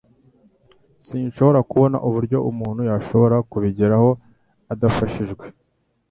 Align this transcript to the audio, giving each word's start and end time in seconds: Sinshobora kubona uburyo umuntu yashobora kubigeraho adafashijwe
Sinshobora 1.05 1.59
kubona 1.69 1.97
uburyo 2.07 2.37
umuntu 2.51 2.81
yashobora 2.89 3.35
kubigeraho 3.49 4.09
adafashijwe 4.73 5.45